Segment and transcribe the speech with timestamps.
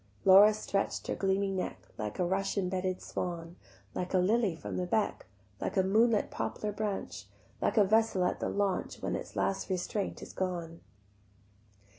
[0.25, 3.55] Laura stretch'd her gleaming neck Like a rush imbedded swan,
[3.93, 5.27] Like a lily from the beck,
[5.59, 7.27] Like a moonlit poplar branch,
[7.61, 10.81] Like a vessel at the launch When its last restraint is gone.